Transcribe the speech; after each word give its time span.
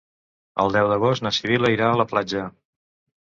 El 0.63 0.71
deu 0.75 0.87
d'agost 0.91 1.25
na 1.27 1.33
Sibil·la 1.39 1.71
irà 1.75 1.89
a 1.91 1.99
la 2.01 2.07
platja. 2.13 2.47